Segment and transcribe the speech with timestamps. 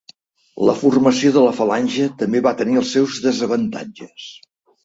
[0.69, 4.27] La formació de la falange també va tenir els seus desavantatges.